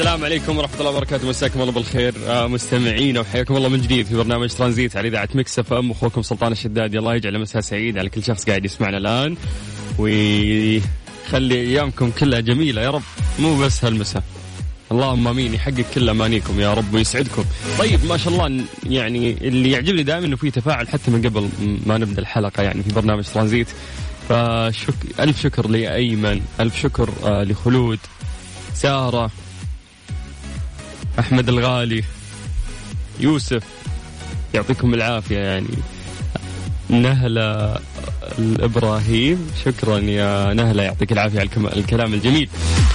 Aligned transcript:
السلام 0.00 0.24
عليكم 0.24 0.58
ورحمة 0.58 0.80
الله 0.80 0.90
وبركاته. 0.90 1.28
مساكم 1.28 1.60
الله 1.60 1.72
بالخير. 1.72 2.14
آه، 2.26 2.46
مستمعينا 2.46 3.20
وحياكم 3.20 3.56
الله 3.56 3.68
من 3.68 3.80
جديد 3.80 4.06
في 4.06 4.14
برنامج 4.14 4.48
ترانزيت 4.48 4.96
على 4.96 5.08
إذاعة 5.08 5.28
Mix 5.34 5.58
FM. 5.58 5.90
أخوكم 5.90 6.22
سلطان 6.22 6.52
الشدادي. 6.52 6.98
الله 6.98 7.14
يجعل 7.14 7.38
مساء 7.38 7.62
سعيد 7.62 7.98
على 7.98 8.08
كل 8.08 8.24
شخص 8.24 8.44
قاعد 8.44 8.64
يسمعنا 8.64 8.96
الآن. 8.96 9.36
ويخلي 9.98 11.60
أيامكم 11.60 12.10
كلها 12.10 12.40
جميلة. 12.40 12.82
يا 12.82 12.90
رب 12.90 13.02
مو 13.38 13.58
بس 13.58 13.84
هالمساء. 13.84 14.22
اللهم 14.92 15.28
آمين. 15.28 15.54
يحقق 15.54 15.84
كل 15.94 16.08
أمانيكم 16.08 16.60
يا 16.60 16.74
رب 16.74 16.94
ويسعدكم. 16.94 17.44
طيب 17.78 18.04
ما 18.04 18.16
شاء 18.16 18.32
الله 18.32 18.64
يعني 18.86 19.32
اللي 19.32 19.70
يعجبني 19.70 20.02
دائما 20.02 20.26
إنه 20.26 20.36
في 20.36 20.50
تفاعل 20.50 20.88
حتى 20.88 21.10
من 21.10 21.22
قبل 21.22 21.48
ما 21.86 21.98
نبدأ 21.98 22.22
الحلقة 22.22 22.62
يعني 22.62 22.82
في 22.82 22.92
برنامج 22.92 23.24
ترانزيت. 23.24 23.68
فشكر 24.28 25.20
ألف 25.20 25.42
شكر 25.42 25.68
لأيمن، 25.68 26.40
ألف 26.60 26.80
شكر 26.80 27.10
آه 27.24 27.44
لخلود، 27.44 27.98
سارة، 28.74 29.30
أحمد 31.18 31.48
الغالي 31.48 32.04
يوسف 33.20 33.62
يعطيكم 34.54 34.94
العافية 34.94 35.38
يعني. 35.38 35.68
نهلة 36.90 37.78
الإبراهيم. 38.38 39.50
شكرا 39.64 39.98
يا 39.98 40.54
نهلة 40.54 40.82
يعطيك 40.82 41.12
العافية 41.12 41.40
على 41.40 41.48
الكلام 41.76 42.14
الجميل. 42.14 42.48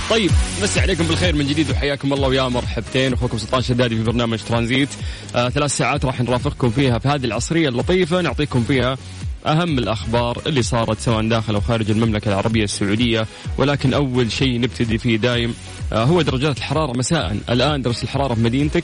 طيب 0.09 0.31
مسي 0.63 0.79
عليكم 0.79 1.03
بالخير 1.03 1.35
من 1.35 1.47
جديد 1.47 1.71
وحياكم 1.71 2.13
الله 2.13 2.27
ويا 2.27 2.49
مرحبتين. 2.49 3.13
أخوكم 3.13 3.38
سلطان 3.38 3.61
شدادي 3.61 3.95
في 3.95 4.03
برنامج 4.03 4.39
ترانزيت. 4.39 4.89
آه 5.35 5.49
ثلاث 5.49 5.77
ساعات 5.77 6.05
راح 6.05 6.21
نرافقكم 6.21 6.69
فيها 6.69 6.99
في 6.99 7.07
هذه 7.07 7.25
العصرية 7.25 7.69
اللطيفة. 7.69 8.21
نعطيكم 8.21 8.63
فيها 8.63 8.97
أهم 9.45 9.77
الأخبار 9.77 10.41
اللي 10.47 10.61
صارت 10.61 10.99
سواء 10.99 11.27
داخل 11.27 11.55
أو 11.55 11.61
خارج 11.61 11.91
المملكة 11.91 12.29
العربية 12.29 12.63
السعودية. 12.63 13.27
ولكن 13.57 13.93
أول 13.93 14.31
شيء 14.31 14.59
نبتدي 14.59 14.97
فيه 14.97 15.17
دايم 15.17 15.53
آه 15.93 16.03
هو 16.03 16.21
درجات 16.21 16.57
الحرارة. 16.57 16.97
مساء. 16.97 17.38
الآن 17.49 17.81
درجة 17.81 18.03
الحرارة 18.03 18.33
في 18.33 18.41
مدينتك 18.41 18.83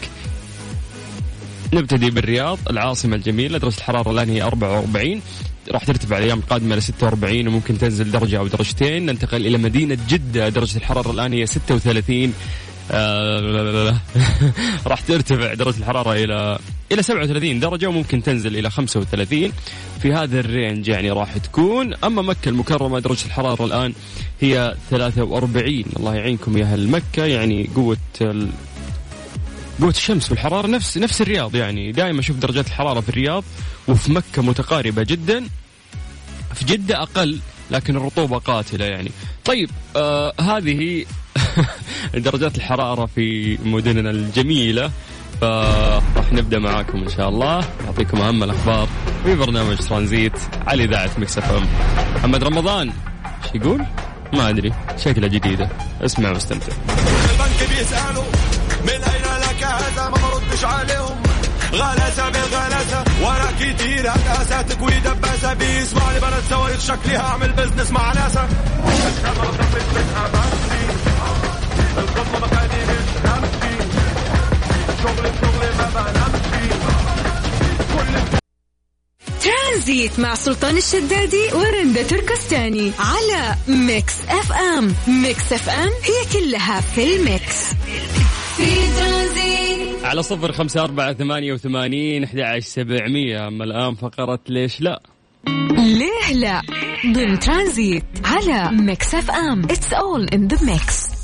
نبتدي 1.73 2.09
بالرياض. 2.09 2.59
العاصمة 2.69 3.15
الجميلة 3.15 3.57
درجة 3.57 3.77
الحرارة 3.77 4.11
الآن 4.11 4.29
هي 4.29 4.41
44 4.41 5.21
راح 5.71 5.83
ترتفع 5.83 6.17
الأيام 6.17 6.39
القادمة 6.39 6.75
ل 6.75 6.81
46 6.81 7.47
وممكن 7.47 7.77
تنزل 7.77 8.11
درجة 8.11 8.39
أو 8.39 8.47
درجتين. 8.47 9.05
ننتقل 9.05 9.47
إلى 9.47 9.57
مدينة 9.57 9.97
جدة. 10.09 10.49
درجة 10.49 10.77
الحرارة 10.77 11.11
الآن 11.11 11.33
هي 11.33 11.45
36 11.45 12.33
آه. 12.91 13.95
راح 14.87 15.01
ترتفع 15.01 15.53
درجة 15.53 15.77
الحرارة 15.77 16.13
إلى 16.13 16.59
إلى 16.91 17.03
37 17.03 17.59
درجة 17.59 17.87
وممكن 17.87 18.23
تنزل 18.23 18.57
إلى 18.57 18.69
35 18.69 19.51
في 20.01 20.13
هذا 20.13 20.39
الرينج 20.39 20.87
يعني 20.87 21.11
راح 21.11 21.37
تكون. 21.37 21.93
أما 21.93 22.21
مكة 22.21 22.49
المكرمة 22.49 22.99
درجة 22.99 23.25
الحرارة 23.25 23.65
الآن 23.65 23.93
هي 24.41 24.75
43 24.89 25.83
الله 25.97 26.15
يعينكم 26.15 26.57
يا 26.57 26.63
أهل 26.63 26.87
مكة. 26.87 27.25
يعني 27.25 27.69
قوة 27.75 27.97
قوة 29.81 29.89
الشمس 29.89 30.31
والحرارة 30.31 30.67
نفس 30.67 30.97
نفس 30.97 31.21
الرياض 31.21 31.55
يعني. 31.55 31.91
دائما 31.91 32.19
أشوف 32.19 32.37
درجات 32.37 32.67
الحرارة 32.67 32.99
في 32.99 33.09
الرياض 33.09 33.43
وفي 33.87 34.11
مكة 34.11 34.41
متقاربة 34.41 35.03
جدا. 35.03 35.47
في 36.53 36.65
جدة 36.65 37.01
أقل 37.01 37.39
لكن 37.71 37.95
الرطوبة 37.95 38.37
قاتلة 38.37 38.85
يعني. 38.85 39.11
طيب 39.45 39.69
آه 39.95 40.33
هذه 40.41 41.05
درجات 42.27 42.57
الحرارة 42.57 43.05
في 43.05 43.57
مدننا 43.63 44.09
الجميلة. 44.09 44.91
فراح 45.41 46.33
نبدأ 46.33 46.59
معاكم 46.59 47.03
إن 47.03 47.09
شاء 47.09 47.29
الله. 47.29 47.65
نعطيكم 47.85 48.21
أهم 48.21 48.43
الأخبار 48.43 48.87
في 49.23 49.35
برنامج 49.35 49.77
ترانزيت 49.77 50.39
على 50.67 50.83
إذاعة 50.83 51.09
مكس 51.17 51.37
إف 51.37 51.51
إم. 51.51 51.67
محمد 52.15 52.43
رمضان 52.43 52.91
إيش 53.43 53.55
يقول؟ 53.55 53.85
ما 54.33 54.49
أدري 54.49 54.73
شكلها 54.97 55.29
جديدة. 55.29 55.69
اسمع 56.01 56.31
واستمتع 56.31 56.73
من 58.83 59.03
أين 59.03 59.20
غلاسة 61.73 62.29
بالغلاسة 62.29 63.03
ورا 63.21 63.51
كتير 63.59 64.09
هندسة 64.11 64.61
تكوي 64.61 64.99
دباسة 64.99 65.53
بيسمع 65.53 66.11
لي 66.11 66.19
بلد 66.19 66.43
سويت 66.49 66.79
شكلي 66.79 67.17
هعمل 67.17 67.51
بزنس 67.51 67.91
مع 67.91 68.13
ناسا. 68.13 68.49
الخطوة 71.97 72.39
مكاني 72.39 72.83
مش 72.83 73.25
ما 73.25 75.13
بنمشي 78.03 78.37
ترانزيت 79.43 80.19
مع 80.19 80.35
سلطان 80.35 80.77
الشدادي 80.77 81.53
ورندا 81.53 82.03
تركستاني 82.03 82.91
على 82.99 83.55
Mix 83.67 84.13
FM. 84.29 84.95
Mix 85.07 85.53
FM 85.53 85.89
هي 86.03 86.39
كلها 86.39 86.81
في 86.81 87.15
ال 87.15 87.23
mix. 87.23 87.55
في 88.57 88.65
ترانزيت. 88.99 89.40
على 90.03 90.23
صفر 90.23 90.51
خمسة 90.51 90.83
أربعة 90.83 91.13
ثمانية 91.13 91.53
وثمانين 91.53 92.23
أحد 92.23 92.39
عشر 92.39 92.59
سبعمية. 92.59 93.47
أما 93.47 93.63
الآن 93.63 93.95
فقرة 93.95 94.39
ليش 94.49 94.81
لا؟ 94.81 95.01
ليه 95.71 96.33
لا؟ 96.33 96.61
ضمن 97.05 97.39
ترانزيت 97.39 98.03
على 98.25 98.77
Mix 98.77 99.15
FM. 99.15 99.63
It's 99.63 99.93
all 99.93 100.27
in 100.27 100.47
the 100.47 100.65
mix 100.71 101.21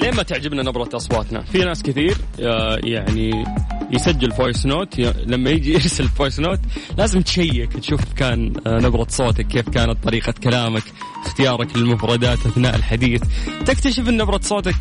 ليه 0.00 0.10
ما 0.10 0.22
تعجبنا 0.22 0.62
نبرة 0.62 0.88
أصواتنا؟ 0.94 1.42
في 1.42 1.58
ناس 1.58 1.82
كثير 1.82 2.16
آه، 2.40 2.78
يعني 2.84 3.44
يسجل 3.90 4.32
voice 4.32 4.66
note 4.66 4.98
لما 5.00 5.50
يجي 5.50 5.72
يرسل 5.74 6.08
voice 6.08 6.40
note 6.40 6.60
لازم 6.98 7.20
تشيك 7.20 7.72
تشوف 7.72 8.00
كان 8.16 8.52
آه، 8.66 8.78
نبرة 8.78 9.06
صوتك 9.08 9.46
كيف 9.46 9.68
كانت 9.68 10.04
طريقة 10.04 10.34
كلامك 10.42 10.82
اختيارك 11.26 11.76
للمفردات 11.76 12.38
أثناء 12.46 12.76
الحديث. 12.76 13.22
تكتشف 13.66 14.08
أن 14.08 14.16
نبرة 14.16 14.40
صوتك 14.42 14.74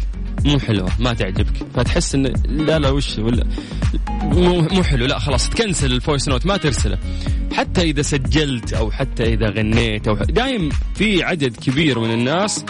مو 0.45 0.59
حلوة 0.59 0.89
ما 0.99 1.13
تعجبك. 1.13 1.53
فتحس 1.75 2.15
أن 2.15 2.33
لا 2.45 2.79
لا 2.79 2.89
وش 2.89 3.17
ولا؟ 3.17 3.43
مو 4.21 4.61
مو 4.61 4.83
حلو 4.83 5.05
لا 5.05 5.19
خلاص 5.19 5.49
تكنسل 5.49 5.91
ال 5.91 5.97
voice 5.97 6.27
note 6.27 6.45
ما 6.45 6.57
ترسله. 6.57 6.97
حتى 7.53 7.81
إذا 7.81 8.01
سجلت 8.01 8.73
أو 8.73 8.91
حتى 8.91 9.23
إذا 9.23 9.49
غنيت 9.49 10.07
أو 10.07 10.15
دايم 10.15 10.69
في 10.95 11.23
عدد 11.23 11.57
كبير 11.57 11.99
من 11.99 12.11
الناس 12.11 12.65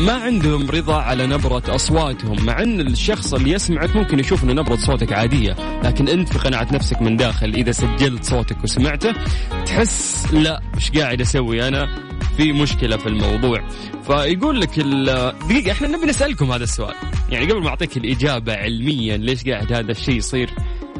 ما 0.00 0.12
عندهم 0.12 0.70
رضا 0.70 0.96
على 0.96 1.26
نبرة 1.26 1.62
أصواتهم 1.68 2.46
مع 2.46 2.62
أن 2.62 2.80
الشخص 2.80 3.34
اللي 3.34 3.50
يسمعك 3.52 3.96
ممكن 3.96 4.18
يشوف 4.20 4.44
أن 4.44 4.54
نبرة 4.54 4.76
صوتك 4.76 5.12
عادية 5.12 5.56
لكن 5.84 6.08
أنت 6.08 6.28
في 6.28 6.38
قناعة 6.38 6.68
نفسك 6.72 7.02
من 7.02 7.16
داخل 7.16 7.54
إذا 7.54 7.72
سجلت 7.72 8.24
صوتك 8.24 8.64
وسمعته 8.64 9.12
تحس 9.66 10.26
لا 10.32 10.60
إيش 10.74 10.90
قاعد 10.90 11.20
أسوي 11.20 11.68
أنا؟ 11.68 11.88
في 12.36 12.52
مشكلة 12.52 12.96
في 12.96 13.06
الموضوع. 13.06 13.68
فيقول 14.06 14.60
لك 14.60 14.80
دقيقة 15.48 15.72
إحنا 15.72 15.88
نبي 15.88 16.06
نسألكم 16.06 16.52
هذا 16.52 16.64
السؤال. 16.64 16.94
يعني 17.30 17.46
قبل 17.46 17.62
ما 17.62 17.68
أعطيك 17.68 17.96
الإجابة 17.96 18.54
علميا 18.56 19.16
ليش 19.16 19.44
قاعد 19.44 19.72
هذا 19.72 19.90
الشيء 19.90 20.16
يصير 20.16 20.50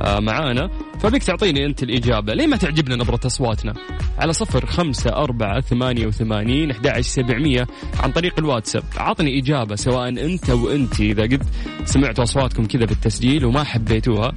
آه، 0.03 0.21
معانا 0.21 0.71
فبيك 1.01 1.23
تعطيني 1.23 1.67
أنت 1.67 1.83
الإجابة. 1.83 2.35
ليه 2.35 2.47
ما 2.47 2.57
تعجبنا 2.57 2.97
نبرة 2.97 3.21
أصواتنا؟ 3.27 3.75
على 4.19 4.33
صفر 4.33 4.67
خمسة 4.67 5.11
أربعة 5.11 5.61
ثمانية 5.61 6.07
وثمانين 6.07 6.71
أحد 6.71 7.01
سبعمية 7.01 7.67
عن 8.01 8.13
طريق 8.13 8.35
الواتساب. 8.39 8.83
عطني 8.97 9.39
إجابة 9.39 9.75
سواء 9.77 10.09
أنت 10.09 10.51
وأنت 10.51 11.01
إذا 11.01 11.23
قد 11.23 11.43
سمعتوا 11.85 12.25
أصواتكم 12.25 12.67
كذا 12.67 12.85
بالتسجيل 12.85 13.45
وما 13.45 13.65
حبيتوها. 13.65 14.33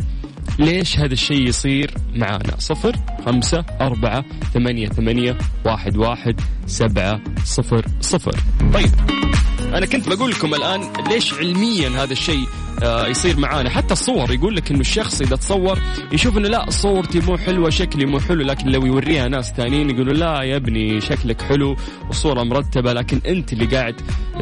ليش 0.60 1.00
هذا 1.00 1.14
الشيء 1.14 1.48
يصير 1.48 1.92
معانا؟ 2.16 2.56
صفر 2.58 2.96
خمسة 3.26 3.66
أربعة 3.82 4.26
ثمانية 4.54 4.88
ثمانية 4.88 5.38
واحد 5.66 5.98
واحد 5.98 6.42
سبعة 6.66 7.22
صفر 7.44 7.86
صفر. 8.02 8.36
طيب. 8.74 9.29
أنا 9.74 9.86
كنت 9.86 10.10
بقول 10.10 10.32
لكم 10.32 10.54
الآن 10.54 10.82
ليش 11.10 11.34
علميا 11.34 11.90
هذا 11.90 12.14
الشيء 12.14 12.46
آه، 12.84 13.08
يصير 13.08 13.38
معانا. 13.40 13.70
حتى 13.70 13.94
الصور 13.94 14.34
يقول 14.34 14.56
لك 14.56 14.72
إنه 14.72 14.80
الشخص 14.80 15.22
إذا 15.22 15.36
تصور 15.36 15.80
يشوف 16.12 16.38
إنه 16.38 16.48
لا 16.50 16.70
صورتي 16.70 17.20
مو 17.20 17.38
حلوة 17.38 17.70
شكلي 17.70 18.06
مو 18.06 18.20
حلو 18.20 18.44
لكن 18.44 18.70
لو 18.70 18.86
يوريها 18.86 19.28
ناس 19.28 19.54
ثانيين 19.54 19.90
يقولوا 19.90 20.14
لا 20.14 20.42
يا 20.42 20.56
ابني 20.56 21.02
شكلك 21.02 21.42
حلو 21.42 21.76
والصورة 22.08 22.44
مرتبة 22.44 22.94
لكن 22.94 23.22
أنت 23.28 23.54
اللي 23.54 23.66
قاعد 23.66 23.96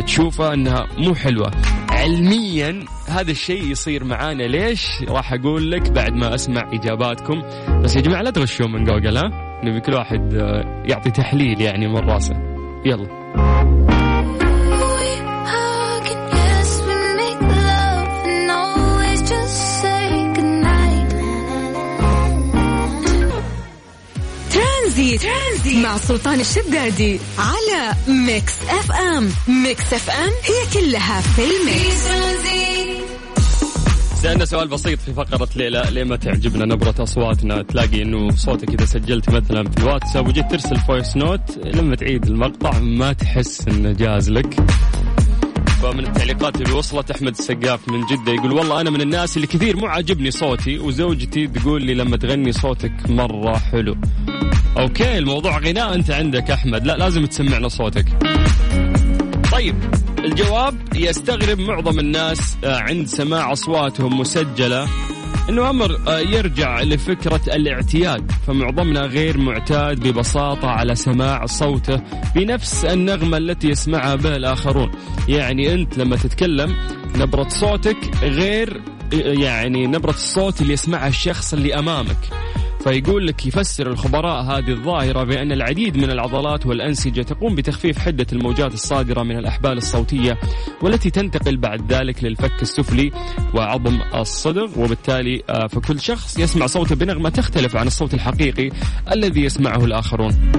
تشوفها 0.06 0.54
إنها 0.54 0.88
مو 0.98 1.16
حلوة. 1.16 1.52
علميا 1.90 2.86
هذا 3.08 3.32
الشيء 3.32 3.64
يصير 3.64 4.04
معانا. 4.04 4.44
ليش؟ 4.44 4.88
راح 5.10 5.34
أقول 5.34 5.72
لك 5.72 5.92
بعد 5.92 6.14
ما 6.14 6.36
أسمع 6.36 6.74
إجاباتكم. 6.74 7.42
بس 7.84 7.96
يا 7.96 8.02
جماعة 8.02 8.22
لا 8.22 8.30
تغشوا 8.30 8.68
من 8.68 8.84
جوجل 8.84 9.18
ها؟ 9.18 9.32
نبي 9.64 9.80
كل 9.80 9.94
واحد 9.94 10.34
آه، 10.34 10.84
يعطي 10.86 11.12
تحليل 11.12 11.62
يعني 11.62 11.88
من 11.88 11.98
راسه. 11.98 12.36
يلا. 12.86 13.57
ترانزيت, 24.98 25.22
ترانزيت. 25.22 25.86
مع 25.86 25.98
سلطان 25.98 26.40
الشدادي 26.40 27.20
على 27.38 27.96
Mix 28.08 28.54
FM. 28.70 29.30
Mix 29.64 29.94
FM 29.94 30.30
هي 30.30 30.74
كلها 30.74 31.22
في 31.22 31.42
ال 31.42 31.55
mix. 31.55 32.08
ترانزيت 32.08 33.06
سألنا 34.16 34.46
سؤال 34.46 34.68
بسيط 34.68 35.00
في 35.00 35.14
فقرة 35.14 35.50
ليلى. 35.56 35.86
ليه 35.92 36.04
ما 36.04 36.16
تعجبنا 36.16 36.66
نبرة 36.66 36.96
أصواتنا؟ 37.00 37.62
تلاقي 37.62 38.02
إنه 38.02 38.36
صوتك 38.36 38.70
إذا 38.70 38.86
سجلت 38.86 39.30
مثلا 39.30 39.70
في 39.70 39.78
الواتساب 39.78 40.28
وجيت 40.28 40.52
ترسل 40.52 40.76
voice 40.76 41.18
note 41.18 41.58
لما 41.58 41.96
تعيد 41.96 42.26
المقطع 42.26 42.80
ما 42.80 43.14
تحس 43.14 43.68
إنه 43.68 43.92
جاز 43.92 44.30
لك. 44.30 44.54
فمن 45.82 46.06
التعليقات 46.06 46.62
اللي 46.62 46.74
وصلت 46.74 47.12
أحمد 47.12 47.32
السقاف 47.32 47.90
من 47.90 48.06
جدة 48.06 48.32
يقول 48.32 48.54
والله 48.54 48.82
أنا 48.82 48.90
من 48.90 49.02
الناس 49.02 49.36
اللي 49.36 49.48
كثير 49.48 49.78
مو 49.78 49.88
عاجبني 49.88 50.32
صوتي 50.32 50.80
وزوجتي 50.80 51.48
تقول 51.48 51.84
لي 51.84 51.94
لما 51.94 52.18
تغني 52.18 52.52
صوتك 52.52 53.10
مرة 53.10 53.58
حلو. 53.58 53.98
أوكي 54.78 55.18
الموضوع 55.18 55.58
غناء. 55.60 55.94
أنت 55.96 56.12
عندك 56.12 56.52
أحمد. 56.52 56.86
لا 56.86 56.98
لازم 56.98 57.26
تسمعنا 57.26 57.68
صوتك. 57.68 58.06
طيب 59.52 59.76
الجواب 60.20 60.76
يستغرب 60.96 61.60
معظم 61.60 62.00
الناس 62.00 62.58
آه، 62.64 62.78
عند 62.80 63.08
سماع 63.08 63.52
أصواتهم 63.52 64.20
مسجلة 64.20 64.88
إنه 65.50 65.70
أمر 65.70 65.98
آه، 66.08 66.20
يرجع 66.20 66.82
لفكرة 66.82 67.42
الاعتياد. 67.48 68.32
فمعظمنا 68.48 69.02
غير 69.02 69.38
معتاد 69.38 70.08
ببساطة 70.08 70.68
على 70.68 70.96
سماع 70.96 71.46
صوته 71.46 72.02
بنفس 72.36 72.86
النغمة 72.86 73.38
التي 73.38 73.70
يسمعها 73.70 74.16
به 74.16 74.36
الآخرون. 74.36 74.92
يعني 75.28 75.74
أنت 75.74 75.98
لما 75.98 76.16
تتكلم 76.16 76.76
نبرة 77.16 77.48
صوتك 77.50 77.98
غير 78.22 78.82
آه، 79.14 79.16
يعني 79.16 79.88
نبرة 79.88 80.12
الصوت 80.12 80.62
اللي 80.62 80.74
يسمعها 80.74 81.08
الشخص 81.08 81.54
اللي 81.54 81.80
أمامك. 81.80 82.18
فيقول 82.88 83.28
لك 83.28 83.46
يفسر 83.46 83.88
الخبراء 83.88 84.44
هذه 84.44 84.70
الظاهرة 84.70 85.24
بأن 85.24 85.52
العديد 85.52 85.98
من 85.98 86.12
العضلات 86.12 86.66
والأنسجة 86.66 87.22
تقوم 87.22 87.56
بتخفيف 87.56 88.00
حدة 88.00 88.28
الموجات 88.34 88.74
الصادرة 88.74 89.24
من 89.24 89.38
الأحبال 89.38 89.78
الصوتية 89.78 90.38
والتي 90.82 91.10
تنتقل 91.10 91.58
بعد 91.58 91.94
ذلك 91.94 92.24
للفك 92.24 92.62
السفلي 92.62 93.12
وعظم 93.54 94.00
الصدر 94.16 94.70
وبالتالي 94.78 95.44
آه، 95.50 95.68
فكل 95.68 96.00
شخص 96.00 96.40
يسمع 96.40 96.66
صوته 96.66 96.96
بنغمة 96.96 97.30
تختلف 97.30 97.76
عن 97.76 97.88
الصوت 97.88 98.14
الحقيقي 98.14 98.72
الذي 99.12 99.44
يسمعه 99.44 99.86
الآخرون. 99.86 100.52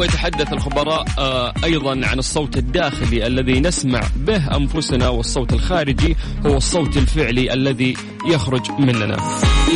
ويتحدث 0.00 0.52
الخبراء 0.52 1.04
آه، 1.18 1.52
أيضا 1.64 1.90
عن 2.06 2.18
الصوت 2.18 2.56
الداخلي 2.56 3.26
الذي 3.26 3.60
نسمع 3.60 4.00
به 4.16 4.56
أنفسنا 4.56 5.08
والصوت 5.08 5.52
الخارجي 5.52 6.16
هو 6.46 6.56
الصوت 6.56 6.96
الفعلي 6.96 7.52
الذي 7.52 7.94
يخرج 8.26 8.70
مننا. 8.78 9.16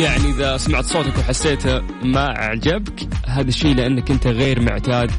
يعني 0.01 0.29
إذا 0.29 0.57
سمعت 0.57 0.85
صوتك 0.85 1.17
وحسيته 1.17 1.81
ما 2.03 2.35
أعجبك 2.35 3.07
هذا 3.27 3.49
الشيء 3.49 3.75
لأنك 3.75 4.11
أنت 4.11 4.27
غير 4.27 4.61
معتاد 4.61 5.11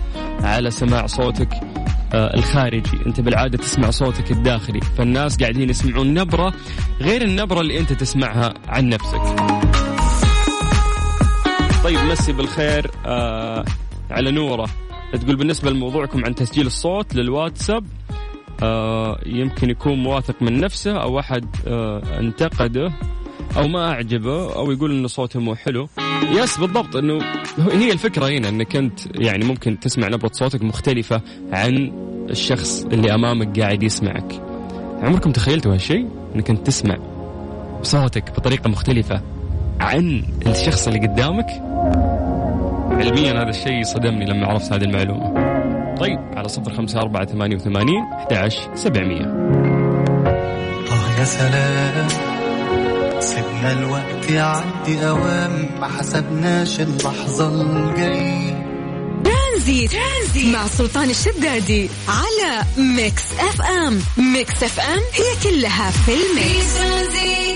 على 0.43 0.71
سماع 0.71 1.07
صوتك 1.07 1.49
آه، 2.15 2.35
الخارجي. 2.35 2.99
أنت 3.07 3.21
بالعادة 3.21 3.59
تسمع 3.59 3.91
صوتك 3.91 4.31
الداخلي. 4.31 4.81
فالناس 4.99 5.37
قاعدين 5.37 5.71
يسمعون 5.71 6.15
نبرة 6.15 6.53
غير 7.01 7.23
النبرة 7.23 7.61
اللي 7.61 7.79
أنت 7.79 7.93
تسمعها 7.93 8.55
عن 8.69 8.89
نفسك. 8.89 9.23
طيب 11.85 11.99
مسي 11.99 12.33
بالخير 12.33 12.91
آه 13.07 13.65
على 14.11 14.31
نوره. 14.31 14.86
تقول 15.13 15.37
بالنسبة 15.37 15.71
لموضوعكم 15.71 16.25
عن 16.25 16.35
تسجيل 16.35 16.67
الصوت 16.67 17.15
للواتساب 17.15 17.85
آه 18.63 19.19
يمكن 19.27 19.71
يكون 19.71 19.99
مواثق 20.03 20.35
من 20.43 20.61
نفسه 20.61 20.93
أو 21.03 21.19
أحد 21.21 21.45
آه 21.67 22.03
انتقده 22.21 22.93
أو 23.57 23.69
ما 23.69 23.91
أعجبه 23.93 24.55
أو 24.57 24.71
يقول 24.73 24.91
إنه 24.91 25.09
صوته 25.09 25.41
مو 25.41 25.55
حلو. 25.55 25.89
يس 26.33 26.59
بالضبط 26.61 26.97
هو- 26.97 27.21
هي 27.73 27.93
الفكرة 27.93 28.27
هنا 28.29 28.49
إنك 28.49 28.77
أنت 28.77 29.01
يعني 29.17 29.45
ممكن 29.45 29.81
تسمع 29.81 30.09
نبرة 30.09 30.31
صوتك 30.33 30.63
مختلفة 30.63 31.23
عن 31.53 31.93
الشخص 32.31 32.85
اللي 32.93 33.15
أمامك 33.15 33.61
قاعد 33.61 33.83
يسمعك. 33.83 34.43
عمركم 35.03 35.33
تخيلتوا 35.33 35.75
هالشيء؟ 35.75 36.09
إنك 36.35 36.51
أنت 36.51 36.67
تسمع 36.67 36.97
صوتك 37.83 38.31
بطريقة 38.31 38.69
مختلفة 38.71 39.23
عن 39.81 40.23
الشخص 40.47 40.87
اللي 40.89 41.07
قدامك؟ 41.07 41.47
علميا 42.97 43.43
هذا 43.43 43.51
الشيء 43.51 43.85
صدمني 43.85 44.25
لما 44.25 44.47
عرفت 44.47 44.73
هذه 44.73 44.85
المعلومة. 44.85 45.27
طيب 45.95 46.19
على 46.37 46.49
صفر 46.49 46.73
خمسة 46.75 47.01
أربعة 47.01 47.27
ثمانية 47.27 47.57
وثمانين 47.57 48.05
أحد 48.33 48.51
سبعمية. 48.75 49.25
آه 50.91 51.19
يا 51.19 51.25
سلام. 51.25 52.09
سيبنا 53.21 53.73
الوقت 53.73 54.31
يعدي 54.31 55.09
أوام 55.09 55.69
ما 55.81 55.87
حسبناش 55.87 56.81
اللحظة 56.81 57.63
الجاية. 57.63 58.67
ترانزيت, 59.25 59.91
ترانزيت. 59.93 60.55
مع 60.55 60.67
سلطان 60.67 61.11
الشدادي 61.11 61.91
على 62.09 62.63
Mix 62.79 63.33
FM. 63.41 64.01
Mix 64.33 64.63
FM 64.63 65.01
هي 65.15 65.51
كلها 65.51 65.91
في 65.91 65.99
في 66.07 66.13
ال 66.13 66.29
mix 66.29 66.79
ترانزيت. 66.79 67.56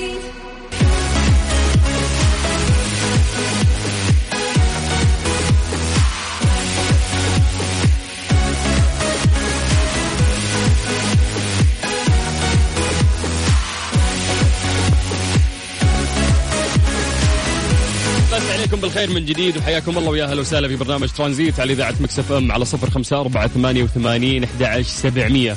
عليكم 18.80 18.94
بالخير 18.94 19.20
من 19.20 19.26
جديد 19.26 19.56
وحياكم 19.56 19.98
الله 19.98 20.10
ويا 20.10 20.24
أهلا 20.24 20.40
وسهلا 20.40 20.68
في 20.68 20.76
برنامج 20.76 21.08
ترانزيت 21.08 21.60
على 21.60 21.72
إذاعة 21.72 21.94
مكسف 22.00 22.32
إم 22.32 22.52
على 22.52 22.64
صفر 22.64 22.90
خمسة 22.90 23.20
أربعة 23.20 23.48
ثمانية 23.48 23.82
وثمانين 23.82 24.44
أحد 24.44 24.80
سبعمية. 24.80 25.56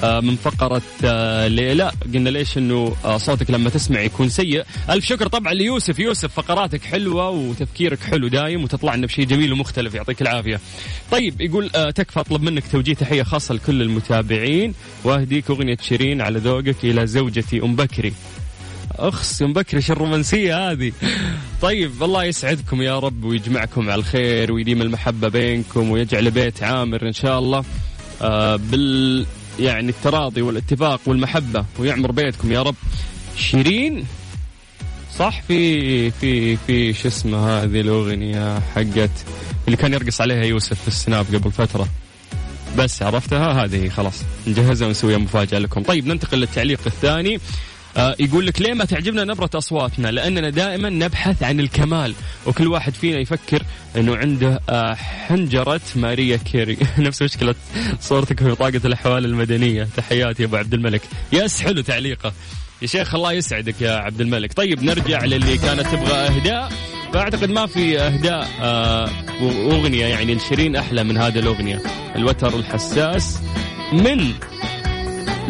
آه، 0.00 0.20
من 0.20 0.36
فقرة 0.36 0.82
آه، 1.04 1.46
ليلى 1.46 1.92
قلنا 2.14 2.30
ليش 2.30 2.58
إنه 2.58 2.96
آه، 3.04 3.16
صوتك 3.16 3.50
لما 3.50 3.70
تسمع 3.70 4.00
يكون 4.00 4.28
سيء. 4.28 4.64
ألف 4.90 5.04
شكر 5.04 5.26
طبعا 5.26 5.54
ليوسف. 5.54 5.98
يوسف 5.98 6.32
فقراتك 6.32 6.84
حلوة 6.84 7.28
وتفكيرك 7.28 8.00
حلو 8.00 8.28
دايم 8.28 8.64
وتطلع 8.64 8.94
لنا 8.94 9.06
بشيء 9.06 9.24
جميل 9.26 9.52
ومختلف 9.52 9.94
يعطيك 9.94 10.22
العافية. 10.22 10.60
طيب 11.10 11.40
يقول 11.40 11.70
آه، 11.74 11.90
تكفى 11.90 12.20
أطلب 12.20 12.42
منك 12.42 12.64
توجيه 12.72 12.94
تحية 12.94 13.22
خاصة 13.22 13.54
لكل 13.54 13.82
المتابعين. 13.82 14.74
وأهديك 15.04 15.50
أغنية 15.50 15.76
شيرين 15.80 16.20
على 16.20 16.38
ذوقك 16.38 16.76
إلى 16.84 17.06
زوجتي 17.06 17.62
أم 17.62 17.76
بكري. 17.76 18.12
أخس 18.90 19.42
ام 19.42 19.52
بكر 19.52 19.76
إيش 19.76 19.90
الرومانسية 19.90 20.70
هذه. 20.70 20.92
طيب 21.62 22.02
الله 22.02 22.24
يسعدكم 22.24 22.82
يا 22.82 22.98
رب 22.98 23.24
ويجمعكم 23.24 23.90
على 23.90 23.98
الخير 23.98 24.52
ويديم 24.52 24.82
المحبة 24.82 25.28
بينكم 25.28 25.90
ويجعل 25.90 26.30
بيت 26.30 26.62
عامر 26.62 27.06
إن 27.06 27.12
شاء 27.12 27.38
الله. 27.38 27.64
آه 28.22 28.56
بال 28.56 29.26
يعني 29.60 29.88
التراضي 29.88 30.42
والاتفاق 30.42 31.00
والمحبة 31.06 31.64
ويعمر 31.78 32.12
بيتكم 32.12 32.52
يا 32.52 32.62
رب. 32.62 32.74
شيرين؟ 33.36 34.06
صح 35.18 35.42
في 35.42 36.10
في 36.10 36.56
في 36.56 36.92
شو 36.92 37.08
اسمه 37.08 37.48
هذه 37.48 37.80
الأغنية 37.80 38.60
حقت 38.60 39.10
اللي 39.66 39.76
كان 39.76 39.92
يرقص 39.92 40.20
عليها 40.20 40.44
يوسف 40.44 40.82
في 40.82 40.88
السناب 40.88 41.26
قبل 41.34 41.52
فترة. 41.52 41.88
بس 42.78 43.02
عرفتها؟ 43.02 43.64
هذه 43.64 43.88
خلاص 43.88 44.22
نجهزها 44.46 44.88
ونسويها 44.88 45.18
مفاجأة 45.18 45.58
لكم. 45.58 45.82
طيب 45.82 46.06
ننتقل 46.06 46.38
للتعليق 46.38 46.80
الثاني. 46.86 47.40
يقول 47.96 48.46
لك 48.46 48.60
ليه 48.62 48.74
ما 48.74 48.84
تعجبنا 48.84 49.24
نبرة 49.24 49.50
أصواتنا؟ 49.54 50.08
لأننا 50.08 50.50
دائما 50.50 50.88
نبحث 50.88 51.42
عن 51.42 51.60
الكمال. 51.60 52.14
وكل 52.46 52.68
واحد 52.68 52.94
فينا 52.94 53.18
يفكر 53.18 53.62
أنه 53.96 54.16
عنده 54.16 54.60
آه 54.68 54.94
حنجرة 54.94 55.80
ماريا 55.96 56.36
كيري. 56.36 56.78
نفس 56.98 57.22
مشكلة 57.22 57.54
صورتك 58.00 58.38
في 58.38 58.50
بطاقة 58.50 58.80
الأحوال 58.84 59.24
المدنية. 59.24 59.88
تحياتي 59.96 60.42
يا 60.42 60.48
أبو 60.48 60.56
عبد 60.56 60.74
الملك. 60.74 61.02
يس 61.32 61.60
حلو 61.60 61.80
تعليقه. 61.80 62.32
يا 62.82 62.86
شيخ 62.86 63.14
الله 63.14 63.32
يسعدك 63.32 63.82
يا 63.82 63.92
عبد 63.92 64.20
الملك. 64.20 64.52
طيب 64.52 64.82
نرجع 64.82 65.24
للي 65.24 65.58
كانت 65.58 65.86
تبغى 65.86 66.14
أهداء. 66.14 66.72
فأعتقد 67.12 67.50
ما 67.50 67.66
في 67.66 68.00
أهداء 68.00 68.48
آه 68.62 69.10
اغنيه 69.42 70.06
يعني 70.06 70.34
لشيرين 70.34 70.76
أحلى 70.76 71.04
من 71.04 71.16
هذه 71.16 71.38
الأغنية. 71.38 71.82
الوتر 72.16 72.56
الحساس 72.56 73.38
من 73.92 74.32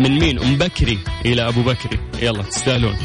من 0.00 0.18
مين؟ 0.18 0.38
أم 0.38 0.58
بكري. 0.58 0.98
إلى 1.24 1.48
أبو 1.48 1.62
بكري. 1.62 1.98
يلا 2.22 2.42
تستاهلون. 2.42 2.96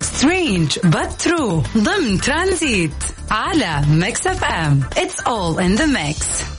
strange 0.00 0.78
true. 1.24 1.78
ضمن 1.78 2.20
ترانزيت. 2.20 2.90
على 3.30 3.82
Mix 3.88 4.26
FM. 4.26 4.80
It's 4.96 5.20
all 5.20 5.58
in 5.58 5.80
the 5.80 5.86
mix. 5.86 6.51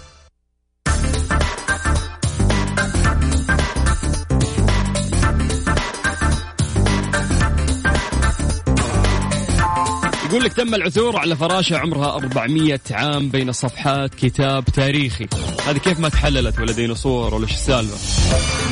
يقول 10.44 10.52
لك 10.52 10.68
تم 10.68 10.76
العثور 10.76 11.18
على 11.18 11.36
فراشة 11.36 11.78
عمرها 11.78 12.16
400 12.16 12.80
عام 12.92 13.30
بين 13.30 13.52
صفحات 13.52 14.16
كتاب 14.16 14.66
تاريخي. 14.66 15.28
هذه 15.68 15.78
كيف 15.78 16.00
ما 16.00 16.10
تحللت 16.10 16.60
ولا 16.60 16.72
ديناصور 16.72 17.36
ولا 17.36 17.48
شو 17.48 17.54
السالفة؟ 17.54 17.98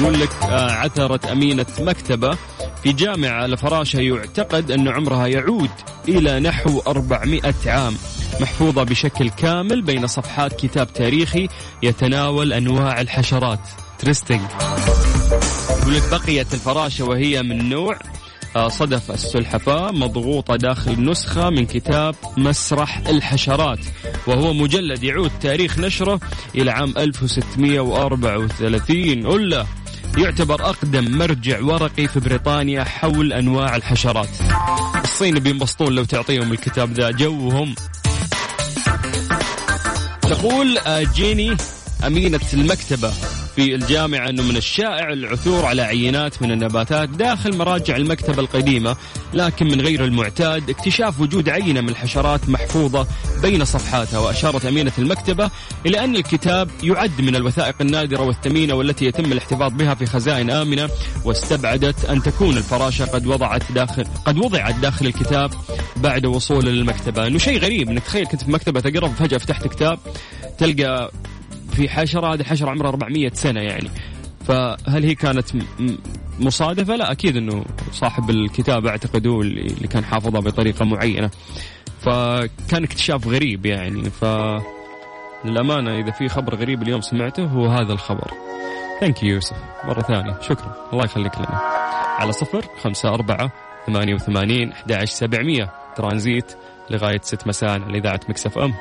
يقول 0.02 0.20
لك 0.20 0.30
آه، 0.44 0.72
عثرت 0.72 1.26
أمينة 1.26 1.66
مكتبة 1.80 2.38
في 2.84 2.94
جامع 2.94 3.46
الفراشة 3.46 4.00
يعتقد 4.00 4.72
أن 4.72 4.88
عمرها 4.88 5.28
يعود 5.28 5.70
إلى 6.08 6.40
نحو 6.40 6.80
400 6.88 7.42
عام. 7.66 7.96
محفوظة 8.42 8.84
بشكل 8.84 9.30
كامل 9.30 9.82
بين 9.82 10.08
صفحات 10.08 10.54
كتاب 10.54 10.94
تاريخي 10.94 11.48
يتناول 11.84 12.54
أنواع 12.54 13.02
الحشرات. 13.02 13.60
تريستنج 14.00 14.42
يقول 15.82 15.96
لك 15.96 16.04
بقيت 16.12 16.54
الفراشة 16.54 17.06
وهي 17.06 17.44
من 17.44 17.70
نوع 17.70 17.98
صدف 18.58 19.12
السلحفاة 19.12 19.92
مضغوطة 19.92 20.56
داخل 20.56 21.06
نسخة 21.06 21.50
من 21.50 21.66
كتاب 21.66 22.16
مسرح 22.38 22.98
الحشرات 22.98 23.80
وهو 24.28 24.54
مجلد 24.54 25.04
يعود 25.04 25.32
تاريخ 25.42 25.80
نشره 25.80 26.20
إلى 26.56 26.72
عام 26.72 26.94
1634 26.98 29.26
ألا 29.26 29.66
يعتبر 30.18 30.70
أقدم 30.70 31.18
مرجع 31.18 31.62
ورقي 31.62 32.08
في 32.08 32.20
بريطانيا 32.20 32.84
حول 32.84 33.34
أنواع 33.34 33.76
الحشرات. 33.76 34.30
الصين 35.04 35.40
بينبسطون 35.40 35.94
لو 35.94 36.04
تعطيهم 36.04 36.52
الكتاب 36.52 36.94
ذا 36.94 37.12
جوهم. 37.12 37.76
تقول 40.22 40.78
آه، 40.78 41.04
جيني 41.16 41.58
أمينة 42.08 42.40
المكتبة. 42.54 43.14
في 43.56 43.76
الجامعة 43.76 44.30
أنه 44.30 44.44
من 44.44 44.58
الشائع 44.58 45.14
العثور 45.14 45.66
على 45.66 45.82
عينات 45.82 46.42
من 46.42 46.52
النباتات 46.52 47.10
داخل 47.10 47.58
مراجع 47.58 47.96
المكتبة 47.96 48.40
القديمة 48.40 48.96
لكن 49.34 49.66
من 49.66 49.82
غير 49.82 50.06
المعتاد 50.06 50.70
اكتشاف 50.70 51.20
وجود 51.20 51.50
عينة 51.50 51.82
من 51.82 51.90
الحشرات 51.90 52.50
محفوظة 52.50 53.08
بين 53.42 53.66
صفحاتها 53.66 54.20
وأشارت 54.20 54.66
أمينة 54.66 54.92
المكتبة 54.98 55.50
إلى 55.86 56.04
أن 56.04 56.16
الكتاب 56.16 56.70
يعد 56.84 57.22
من 57.22 57.36
الوثائق 57.36 57.76
النادرة 57.82 58.22
والثمينة 58.22 58.74
والتي 58.74 59.06
يتم 59.06 59.32
الاحتفاظ 59.32 59.72
بها 59.74 59.96
في 59.96 60.06
خزائن 60.06 60.50
آمنة 60.50 60.90
واستبعدت 61.26 62.06
أن 62.06 62.24
تكون 62.24 62.58
الفراشة 62.58 63.06
قد 63.06 63.28
وضعت 63.28 63.72
داخل 63.72 64.04
قد 64.26 64.38
وضعت 64.38 64.76
داخل 64.76 65.06
الكتاب 65.08 65.52
بعد 65.98 66.26
وصوله 66.26 66.72
للمكتبة. 66.72 67.28
إنه 67.28 67.38
شيء 67.38 67.60
غريب 67.60 67.90
إنك 67.90 68.04
تخيل 68.04 68.28
كنت 68.28 68.44
في 68.44 68.52
مكتبة 68.52 68.80
تقرأ 68.80 69.08
فجأة 69.08 69.38
فتحت 69.38 69.68
كتاب 69.68 70.00
تلقى 70.58 71.12
في 71.82 71.90
حشرة 71.90 72.34
هذه 72.34 72.44
حشرة 72.44 72.70
عمرها 72.70 72.90
400 72.90 73.30
سنة 73.34 73.60
يعني. 73.62 73.90
فهل 74.48 75.06
هي 75.06 75.16
كانت 75.16 75.56
م- 75.56 75.60
م- 75.80 75.98
مصادفة؟ 76.40 76.96
لا 76.96 77.12
أكيد 77.12 77.38
أنه 77.38 77.66
صاحب 77.92 78.30
الكتاب 78.30 78.86
أعتقد 78.86 79.28
هو 79.28 79.42
اللي 79.42 79.88
كان 79.88 80.06
حافظها 80.06 80.42
بطريقة 80.42 80.86
معينة. 80.86 81.30
فكان 82.02 82.84
اكتشاف 82.84 83.28
غريب 83.28 83.66
يعني. 83.66 84.10
ف 84.10 84.26
للأمانة 85.46 86.00
إذا 86.00 86.12
في 86.12 86.30
خبر 86.30 86.56
غريب 86.56 86.82
اليوم 86.82 87.02
سمعته 87.02 87.46
هو 87.46 87.66
هذا 87.66 87.94
الخبر. 87.94 88.32
thank 89.00 89.24
you 89.24 89.34
يوسف 89.34 89.56
مرة 89.84 90.02
ثانية. 90.02 90.38
شكرا. 90.42 90.76
الله 90.94 91.06
يخليك 91.06 91.38
لنا. 91.38 91.60
على 92.20 92.32
صفر 92.32 92.66
خمسة 92.84 93.10
أربعة 93.10 93.52
ثمانية 93.88 94.14
وثمانين 94.14 94.72
أحد 94.72 94.92
عشر 94.92 95.06
سبعمية. 95.14 95.72
ترانزيت 95.96 96.54
لغاية 96.90 97.20
ست 97.24 97.48
مساء 97.48 97.70
على 97.70 97.98
إذاعة 97.98 98.20
Mix 98.30 98.58
FM. 98.58 98.74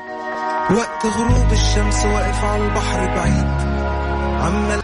وقت 0.71 1.07
غروب 1.07 1.53
الشمس 1.53 2.05
واقف 2.05 2.45
على 2.45 2.65
البحر 2.65 3.07
بعيد. 3.07 3.47
عمال 4.41 4.83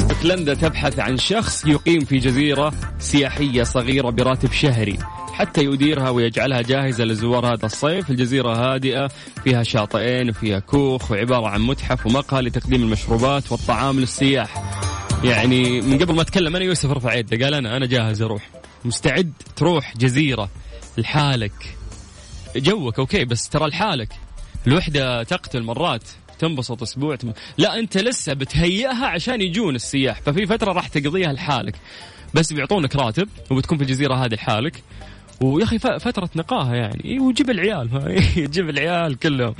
اسكتلندا 0.00 0.54
تبحث 0.54 0.98
عن 0.98 1.18
شخص 1.18 1.66
يقيم 1.66 2.00
في 2.00 2.18
جزيرة 2.18 2.72
سياحية 2.98 3.62
صغيرة 3.62 4.10
براتب 4.10 4.52
شهري 4.52 4.98
حتى 5.32 5.64
يديرها 5.64 6.10
ويجعلها 6.10 6.62
جاهزة 6.62 7.04
لزوار 7.04 7.46
هذا 7.54 7.66
الصيف. 7.66 8.10
الجزيرة 8.10 8.54
هادئة 8.54 9.08
فيها 9.44 9.62
شاطئين 9.62 10.30
وفيها 10.30 10.58
كوخ 10.58 11.10
وعبارة 11.10 11.48
عن 11.48 11.60
متحف 11.60 12.06
ومقهى 12.06 12.42
لتقديم 12.42 12.82
المشروبات 12.82 13.52
والطعام 13.52 14.00
للسياح. 14.00 14.62
يعني 15.24 15.80
من 15.80 15.98
قبل 15.98 16.14
ما 16.14 16.22
أتكلم 16.22 16.56
أنا 16.56 16.64
يوسف 16.64 16.90
رفع 16.90 17.14
يده 17.14 17.44
قال 17.44 17.54
أنا 17.54 17.76
أنا 17.76 17.86
جاهز 17.86 18.22
أروح. 18.22 18.50
مستعد 18.84 19.32
تروح 19.56 19.96
جزيرة 19.96 20.48
لحالك. 20.98 21.79
جوك 22.56 22.98
okay 22.98 23.24
بس 23.24 23.48
ترى 23.48 23.68
لحالك. 23.68 24.08
الوحدة 24.66 25.22
تقتل 25.22 25.62
مرات 25.62 26.02
تنبسط 26.38 26.82
أسبوع 26.82 27.16
تم... 27.16 27.32
لا 27.58 27.78
أنت 27.78 27.98
لسه 27.98 28.32
بتهيئها 28.32 29.06
عشان 29.06 29.40
يجون 29.40 29.74
السياح 29.74 30.20
ففي 30.20 30.46
فترة 30.46 30.72
راح 30.72 30.88
تقضيها 30.88 31.32
لحالك. 31.32 31.74
بس 32.34 32.52
بيعطونك 32.52 32.96
راتب 32.96 33.28
وبتكون 33.50 33.78
في 33.78 33.84
الجزيرة 33.84 34.14
هذه 34.14 34.34
لحالك. 34.34 34.82
ويا 35.40 35.64
أخي 35.64 35.78
فترة 35.78 36.30
نقاهة 36.36 36.74
يعني. 36.74 37.18
وجيب 37.20 37.50
العيال 37.50 37.88
جيب 38.54 38.68
العيال 38.70 39.18
كلهم. 39.18 39.54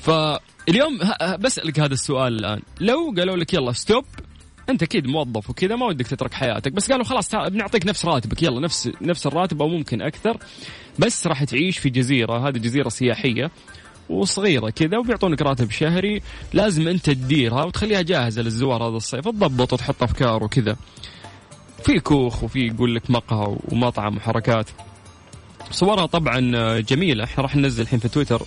فاليوم 0.00 0.98
بسألك 1.38 1.80
هذا 1.80 1.94
السؤال 1.94 2.38
الآن. 2.38 2.62
لو 2.80 3.14
قالوا 3.16 3.36
لك 3.36 3.54
يلا 3.54 3.72
stop 3.72 4.04
انت 4.70 4.82
أكيد 4.82 5.06
موظف 5.06 5.50
وكذا 5.50 5.76
ما 5.76 5.86
ودك 5.86 6.06
تترك 6.06 6.34
حياتك. 6.34 6.72
بس 6.72 6.92
قالوا 6.92 7.04
خلاص 7.04 7.34
بنعطيك 7.34 7.86
نفس 7.86 8.04
راتبك. 8.04 8.42
يلا 8.42 8.60
نفس 8.60 8.90
نفس 9.00 9.26
الراتب 9.26 9.62
أو 9.62 9.68
ممكن 9.68 10.02
أكثر. 10.02 10.36
بس 10.98 11.26
راح 11.26 11.44
تعيش 11.44 11.78
في 11.78 11.90
جزيرة 11.90 12.48
هذه 12.48 12.58
جزيرة 12.58 12.88
سياحية 12.88 13.50
وصغيرة 14.08 14.70
كذا 14.70 14.98
وبيعطونك 14.98 15.42
راتب 15.42 15.70
شهري 15.70 16.22
لازم 16.52 16.88
أنت 16.88 17.10
تديرها 17.10 17.64
وتخليها 17.64 18.02
جاهزة 18.02 18.42
للزوار 18.42 18.82
هذا 18.82 18.96
الصيف. 18.96 19.24
تضبط 19.24 19.72
وتحط 19.72 20.02
أفكار 20.02 20.44
وكذا. 20.44 20.76
في 21.84 22.00
كوخ 22.00 22.44
وفي 22.44 22.66
يقول 22.66 22.94
لك 22.94 23.10
مقهى 23.10 23.56
ومطعم 23.72 24.16
وحركات. 24.16 24.66
صورها 25.70 26.06
طبعا 26.06 26.80
جميلة. 26.80 27.24
إحنا 27.24 27.42
راح 27.42 27.56
ننزل 27.56 27.82
الحين 27.82 27.98
في 27.98 28.08
تويتر. 28.08 28.42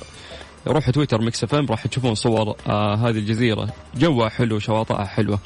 روحوا 0.68 0.92
تويتر 0.92 1.22
Mix 1.22 1.44
FM 1.44 1.66
راح 1.66 1.88
تشوفون 1.88 2.16
صور 2.16 2.56
آه 2.68 2.96
هذه 2.96 3.18
الجزيرة. 3.18 3.74
جوها 3.96 4.30
حلو 4.30 4.60
شواطئها 4.60 5.06
حلوة. 5.06 5.40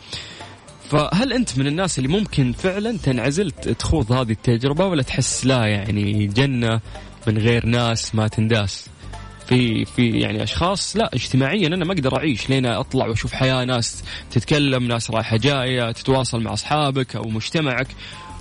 فهل 0.93 1.33
أنت 1.33 1.57
من 1.57 1.67
الناس 1.67 1.97
اللي 1.97 2.09
ممكن 2.09 2.51
فعلا 2.51 2.97
تنعزل 2.97 3.51
تخوض 3.51 4.11
هذه 4.11 4.31
التجربة 4.31 4.85
ولا 4.85 5.03
تحس 5.03 5.45
لا 5.45 5.65
يعني 5.65 6.27
جنة 6.27 6.81
من 7.27 7.37
غير 7.37 7.65
ناس 7.65 8.15
ما 8.15 8.27
تنداس؟ 8.27 8.89
في 9.47 9.85
في 9.85 10.09
يعني 10.09 10.43
أشخاص 10.43 10.97
لا 10.97 11.09
اجتماعيا 11.13 11.67
أنا 11.67 11.85
ما 11.85 11.93
أقدر 11.93 12.17
أعيش 12.17 12.49
لين 12.49 12.65
أطلع 12.65 13.07
وأشوف 13.07 13.33
حياة 13.33 13.65
ناس 13.65 14.03
تتكلم 14.31 14.83
ناس 14.87 15.11
رايحة 15.11 15.37
جاية 15.37 15.91
تتواصل 15.91 16.41
مع 16.41 16.53
أصحابك 16.53 17.15
أو 17.15 17.29
مجتمعك. 17.29 17.87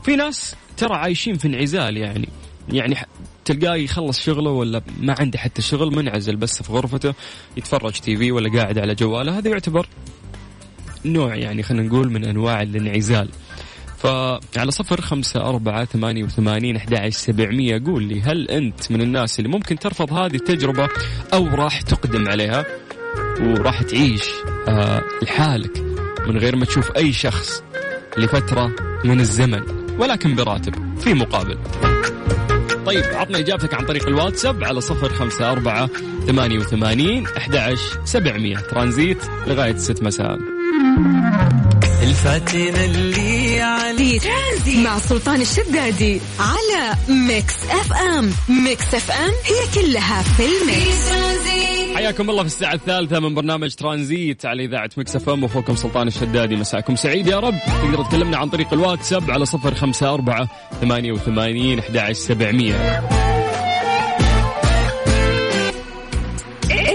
في 0.05 0.17
ناس 0.17 0.55
ترى 0.77 0.95
عايشين 0.95 1.39
في 1.39 1.49
انعزال 1.49 1.97
يعني. 1.97 2.29
يعني 2.69 2.97
تلقاه 3.45 3.75
يخلص 3.75 4.21
شغله 4.21 4.51
ولا 4.51 4.83
ما 5.01 5.17
عنده 5.19 5.39
حتى 5.39 5.63
شغل 5.63 5.97
منعزل 5.97 6.37
بس 6.37 6.63
في 6.63 6.73
غرفته 6.73 7.15
يتفرج 7.57 7.93
تي 7.93 8.17
في 8.17 8.33
ولا 8.33 8.61
قاعد 8.61 8.79
على 8.79 8.95
جواله 8.95 9.39
هذا 9.39 9.51
يعتبر 9.51 9.87
نوع 11.05 11.35
يعني 11.35 11.63
خلينا 11.63 11.89
نقول 11.89 12.11
من 12.13 12.25
أنواع 12.25 12.63
الانعزال. 12.63 13.29
فعلى 14.03 14.71
صفر 14.71 15.01
خمسة 15.01 15.41
أربعة 15.41 15.85
ثمانية 15.85 16.25
وثمانين 16.25 16.77
أحد 16.77 17.09
سبعمية 17.09 17.83
قول 17.87 18.03
لي 18.03 18.23
هل 18.23 18.49
أنت 18.49 18.93
من 18.93 19.01
الناس 19.01 19.39
اللي 19.39 19.51
ممكن 19.51 19.79
ترفض 19.79 20.13
هذه 20.13 20.35
التجربة 20.35 20.89
أو 21.35 21.47
راح 21.47 21.83
تقدم 21.83 22.29
عليها 22.29 22.67
وراح 23.41 23.83
تعيش 23.83 24.25
آه 24.69 25.03
لحالك 25.23 25.79
من 26.27 26.39
غير 26.39 26.57
ما 26.57 26.65
تشوف 26.65 26.97
أي 26.97 27.13
شخص 27.13 27.63
لفترة 28.17 28.73
من 29.05 29.21
الزمن 29.21 29.63
ولكن 29.99 30.35
براتب 30.35 30.99
في 30.99 31.15
مقابل. 31.15 31.59
طيب 32.87 33.05
عطنا 33.05 33.39
إجابتك 33.39 33.75
عن 33.75 33.87
طريق 33.87 34.07
الواتساب 34.07 34.65
على 34.65 34.81
صفر 34.81 35.09
خمسة 35.09 35.53
أربعة 35.53 35.91
ثمانية 36.27 36.59
وثمانين 36.59 37.27
أحد 37.37 37.75
سبعمية. 38.05 38.57
ترانزيت 38.57 39.19
لغاية 39.47 39.77
ست 39.77 40.03
مساء. 40.03 40.52
الفاتنة 42.03 42.85
اللي 42.85 43.61
علي. 43.61 44.19
ترانزيت 44.19 44.85
مع 44.85 44.99
سلطان 44.99 45.41
الشدادي 45.41 46.21
على 46.41 46.97
Mix 47.09 47.55
FM. 47.71 48.33
Mix 48.65 48.95
FM 48.95 49.31
هي 49.45 49.83
كلها 49.83 50.23
في 50.23 50.43
ال 50.43 50.57
mix. 50.57 51.13
حياكم 51.97 52.31
الله 52.31 52.43
في 52.43 52.47
الساعة 52.49 52.75
الثالثة 52.75 53.21
من 53.21 53.35
برنامج 53.35 53.75
ترانزيت 53.75 54.47
على 54.47 54.65
إذاعة 54.65 54.91
Mix 54.97 55.17
FM. 55.17 55.45
أخوكم 55.45 55.77
سلطان 55.77 56.09
الشدادي 56.09 56.57
مساكم 56.57 56.97
سعيد 56.97 57.27
يا 57.27 57.41
رب. 57.41 57.59
تقدر 57.83 58.05
تكلمنا 58.05 58.37
عن 58.37 58.49
طريق 58.49 58.73
الواتساب 58.73 59.31
على 59.31 59.47
صفر 59.47 59.75
خمسة 59.75 60.15
أربعة 60.15 60.49
ثمانية 60.81 61.13
وثمانين 61.13 61.79
أحد 61.79 61.97
عشر 61.97 62.13
سبعمية. 62.13 63.03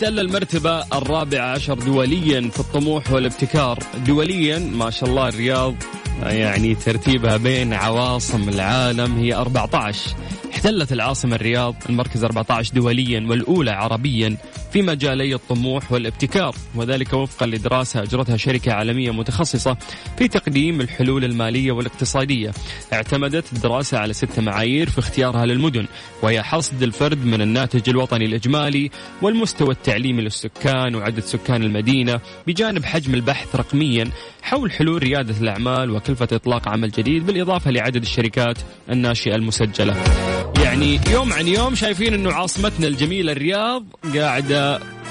تحتل 0.00 0.20
المرتبة 0.20 0.80
الرابعة 0.80 1.52
عشر 1.52 1.74
دوليا 1.74 2.50
في 2.50 2.60
الطموح 2.60 3.12
والابتكار. 3.12 3.78
دوليا 4.06 4.58
ما 4.58 4.90
شاء 4.90 5.08
الله 5.08 5.28
الرياض 5.28 5.74
يعني 6.22 6.74
ترتيبها 6.74 7.36
بين 7.36 7.72
عواصم 7.72 8.48
العالم 8.48 9.18
هي 9.18 9.34
14 9.34 10.10
احتلت 10.52 10.92
العاصمة 10.92 11.34
الرياض 11.34 11.74
المركز 11.88 12.24
14 12.24 12.74
دوليا 12.74 13.26
والأولى 13.28 13.70
عربيا. 13.70 14.36
في 14.72 14.82
مجالي 14.82 15.34
الطموح 15.34 15.92
والابتكار 15.92 16.54
وذلك 16.74 17.12
وفقا 17.12 17.46
لدراسة 17.46 18.02
أجرتها 18.02 18.36
شركة 18.36 18.72
عالمية 18.72 19.10
متخصصة 19.10 19.76
في 20.18 20.28
تقديم 20.28 20.80
الحلول 20.80 21.24
المالية 21.24 21.72
والاقتصادية. 21.72 22.50
اعتمدت 22.92 23.52
الدراسة 23.52 23.98
على 23.98 24.12
ست 24.12 24.40
معايير 24.40 24.90
في 24.90 24.98
اختيارها 24.98 25.46
للمدن 25.46 25.86
وهي 26.22 26.42
حصد 26.42 26.82
الفرد 26.82 27.24
من 27.24 27.42
الناتج 27.42 27.90
الوطني 27.90 28.24
الإجمالي 28.24 28.90
والمستوى 29.22 29.70
التعليمي 29.70 30.22
للسكان 30.22 30.94
وعدد 30.94 31.20
سكان 31.20 31.62
المدينة 31.62 32.20
بجانب 32.46 32.84
حجم 32.84 33.14
البحث 33.14 33.56
رقميا 33.56 34.10
حول 34.42 34.72
حلول 34.72 35.02
ريادة 35.02 35.34
الأعمال 35.40 35.90
وكلفة 35.90 36.28
إطلاق 36.32 36.68
عمل 36.68 36.90
جديد 36.90 37.26
بالإضافة 37.26 37.70
لعدد 37.70 38.02
الشركات 38.02 38.58
الناشئة 38.90 39.34
المسجلة. 39.34 39.96
يعني 40.64 41.00
يوم 41.10 41.32
عن 41.32 41.48
يوم 41.48 41.74
شايفين 41.74 42.14
أنه 42.14 42.32
عاصمتنا 42.32 42.86
الجميلة 42.86 43.32
الرياض 43.32 43.84
قاعدة 44.14 44.57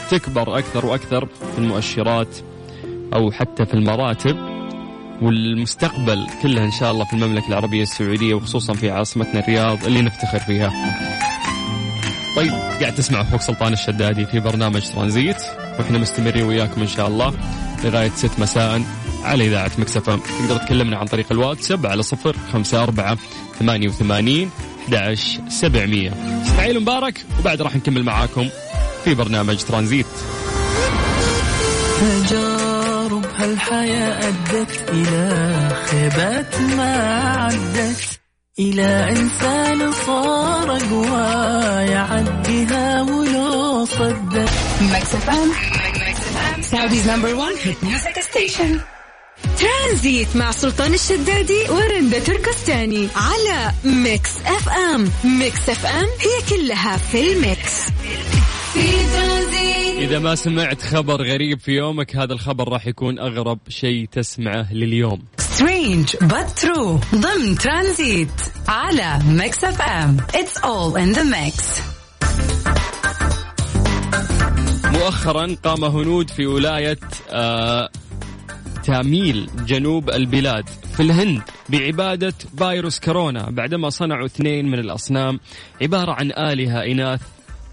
تكبر 0.09 0.57
أكثر 0.57 0.85
وأكثر 0.85 1.25
في 1.25 1.57
المؤشرات 1.57 2.37
أو 3.13 3.31
حتى 3.31 3.65
في 3.65 3.73
المراتب 3.73 4.37
والمستقبل 5.21 6.27
كله 6.43 6.63
إن 6.65 6.71
شاء 6.71 6.91
الله 6.91 7.05
في 7.05 7.13
المملكة 7.13 7.47
العربية 7.47 7.81
السعودية 7.81 8.33
وخصوصا 8.33 8.73
في 8.73 8.91
عاصمتنا 8.91 9.39
الرياض 9.39 9.85
اللي 9.85 10.01
نفتخر 10.01 10.39
فيها. 10.39 10.71
طيب 12.35 12.51
قاعد 12.51 12.95
تسمع 12.95 13.21
أخوك 13.21 13.41
سلطان 13.41 13.73
الشدادي 13.73 14.25
في 14.25 14.39
برنامج 14.39 14.89
ترانزيت 14.89 15.41
وإحنا 15.79 15.97
مستمرين 15.97 16.43
وياكم 16.43 16.81
إن 16.81 16.87
شاء 16.87 17.07
الله 17.07 17.33
لغاية 17.83 18.09
6 18.09 18.29
مساء 18.41 18.81
على 19.23 19.47
إذاعة 19.47 19.71
مكسفه 19.77 20.19
تقدر 20.39 20.57
تكلمنا 20.57 20.97
عن 20.97 21.05
طريق 21.05 21.25
الواتساب 21.31 21.85
على 21.85 22.03
صفر 22.03 22.35
خمسة 22.53 22.83
أربعة 22.83 23.17
ثمانية 23.59 23.87
وثمانين 23.87 24.49
11 24.85 25.39
700 25.49 26.11
اسماعيل 26.41 26.79
مبارك 26.79 27.25
وبعد 27.39 27.61
راح 27.61 27.75
نكمل 27.75 28.03
معاكم 28.03 28.49
في 29.07 29.15
برنامج 29.15 29.63
ترانزيت. 29.63 30.05
تجارب 31.99 33.25
هالحياة 33.35 34.27
أدت 34.27 34.89
إلى 34.89 35.69
خيبات 35.85 36.59
ما 36.59 36.93
عدت 37.37 38.19
إلى 38.59 39.09
إنسان 39.09 39.91
صار 40.05 40.77
أقوى 40.77 41.91
يعديها 41.91 43.01
ولو 43.01 43.85
صدق 43.85 44.51
Mix 44.81 45.15
FM 45.15 45.51
Saudi's 46.61 47.09
number 47.09 47.35
1 47.35 47.55
hit 47.63 47.83
music 47.83 48.19
station 48.19 48.79
ترانزيت 49.59 50.35
مع 50.35 50.51
سلطان 50.51 50.93
الشدادي 50.93 51.69
ورندا 51.69 52.19
تركستاني 52.19 53.07
على 53.15 53.71
Mix 53.83 54.31
FM 54.45 55.11
Mix 55.23 55.69
FM 55.69 56.07
هي 56.19 56.57
كلها 56.57 56.97
في 56.97 57.33
ال 57.33 57.41
mix. 57.41 57.71
إذا 59.99 60.19
ما 60.19 60.35
سمعت 60.35 60.81
خبر 60.81 61.21
غريب 61.21 61.59
في 61.59 61.71
يومك 61.71 62.15
هذا 62.15 62.33
الخبر 62.33 62.69
راح 62.69 62.87
يكون 62.87 63.19
أغرب 63.19 63.59
شيء 63.69 64.07
تسمعه 64.11 64.73
لليوم. 64.73 65.23
strange 65.37 66.15
but 66.21 66.49
true 66.49 66.99
ضمن 67.15 67.57
ترانزيت 67.57 68.29
على 68.67 69.19
Mix 69.27 69.63
FM 69.63 70.17
It's 70.35 70.57
all 70.57 70.99
in 70.99 71.11
the 71.11 71.23
mix 71.23 71.81
مؤخرا 74.85 75.55
قام 75.63 75.83
هنود 75.83 76.29
في 76.29 76.45
ولاية 76.45 76.99
آه 77.29 77.89
تاميل 78.83 79.49
جنوب 79.65 80.09
البلاد 80.09 80.69
في 80.95 81.03
الهند 81.03 81.41
بعبادة 81.69 82.33
فيروس 82.57 82.99
كورونا. 82.99 83.49
بعدما 83.49 83.89
صنعوا 83.89 84.25
اثنين 84.25 84.65
من 84.65 84.79
الأصنام 84.79 85.39
عبارة 85.81 86.11
عن 86.11 86.31
آلهة 86.31 86.85
إناث 86.85 87.21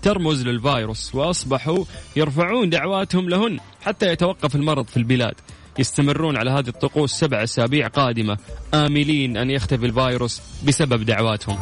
ترمز 0.05 0.43
للفيروس 0.43 1.15
وأصبحوا 1.15 1.85
يرفعون 2.17 2.71
دعواتهم 2.71 3.29
لهن 3.29 3.61
حتى 3.83 4.07
يتوقف 4.09 4.55
المرض 4.55 4.87
في 4.87 4.97
البلاد. 4.97 5.35
يستمرون 5.79 6.37
على 6.37 6.51
هذه 6.51 6.69
الطقوس 6.69 7.13
سبع 7.13 7.43
أسابيع 7.43 7.87
قادمة 7.87 8.39
آملين 8.75 9.37
أن 9.37 9.51
يختفي 9.51 9.87
الفيروس 9.87 10.41
بسبب 10.67 11.05
دعواتهم. 11.05 11.59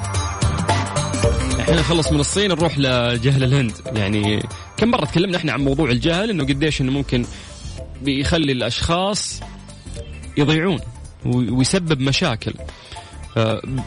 إحنا 1.60 1.80
نخلص 1.80 2.12
من 2.12 2.20
الصين 2.20 2.48
نروح 2.48 2.78
لجهل 2.78 3.44
الهند. 3.44 3.72
يعني 3.86 4.42
كم 4.76 4.90
مرة 4.90 5.04
تكلمنا 5.04 5.36
إحنا 5.36 5.52
عن 5.52 5.60
موضوع 5.60 5.90
الجهل 5.90 6.30
إنه 6.30 6.44
قديش 6.44 6.80
إنه 6.80 6.92
ممكن 6.92 7.24
بيخلي 8.02 8.52
الأشخاص 8.52 9.40
يضيعون 10.36 10.80
ويسبب 11.26 12.00
مشاكل. 12.00 12.54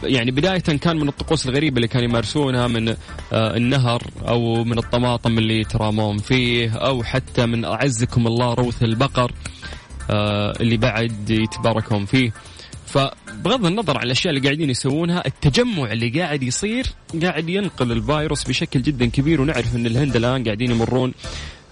يعني 0.02 0.30
بداية 0.30 0.58
كان 0.58 0.96
من 0.96 1.08
الطقوس 1.08 1.46
الغريبة 1.46 1.76
اللي 1.76 1.88
كانوا 1.88 2.08
يمارسونها 2.08 2.66
من 2.66 2.88
آه، 2.88 2.96
النهر 3.32 4.02
أو 4.28 4.64
من 4.64 4.78
الطماطم 4.78 5.38
اللي 5.38 5.60
يترامون 5.60 6.18
فيه 6.18 6.70
أو 6.70 7.02
حتى 7.02 7.46
من 7.46 7.64
أعزكم 7.64 8.26
الله 8.26 8.54
روث 8.54 8.82
البقر 8.82 9.32
آه، 10.10 10.52
اللي 10.60 10.76
بعد 10.76 11.30
يتباركون 11.30 12.04
فيه. 12.04 12.32
فبغض 12.86 13.66
النظر 13.66 13.98
عن 13.98 14.04
الأشياء 14.04 14.34
اللي 14.34 14.48
قاعدين 14.48 14.70
يسوونها 14.70 15.22
التجمع 15.26 15.92
اللي 15.92 16.20
قاعد 16.20 16.42
يصير 16.42 16.86
قاعد 17.22 17.48
ينقل 17.48 17.92
الفيروس 17.92 18.44
بشكل 18.44 18.82
جدا 18.82 19.06
كبير 19.06 19.40
ونعرف 19.40 19.76
إن 19.76 19.86
الهند 19.86 20.16
الآن 20.16 20.44
قاعدين 20.44 20.70
يمرون 20.70 21.12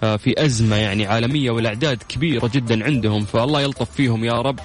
آه، 0.03 0.15
في 0.15 0.45
أزمة 0.45 0.75
يعني 0.75 1.05
عالمية 1.05 1.51
والأعداد 1.51 2.03
كبيرة 2.09 2.51
جدا 2.53 2.85
عندهم. 2.85 3.25
فالله 3.25 3.61
يلطف 3.61 3.91
فيهم 3.91 4.25
يا 4.25 4.41
رب. 4.41 4.59
آه، 4.59 4.63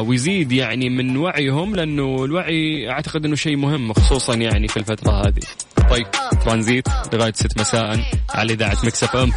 ويزيد 0.00 0.52
يعني 0.52 0.88
من 0.90 1.16
وعيهم 1.16 1.76
لأنه 1.76 2.24
الوعي 2.24 2.90
أعتقد 2.90 3.24
إنه 3.24 3.36
شيء 3.36 3.56
مهم 3.56 3.92
خصوصا 3.92 4.34
يعني 4.34 4.68
في 4.68 4.76
الفترة 4.76 5.12
هذه. 5.12 5.40
طيب 5.90 6.06
ترانزيت 6.44 6.88
لغاية 7.12 7.32
6 7.32 7.60
مساء 7.60 8.00
على 8.30 8.52
إذاعة 8.52 8.76
Mix 8.84 9.04
FM. 9.04 9.32